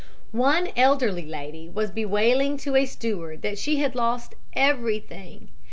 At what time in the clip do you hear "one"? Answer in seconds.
0.31-0.69